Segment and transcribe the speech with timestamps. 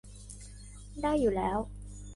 [1.01, 1.57] ได้อยู่แล้ว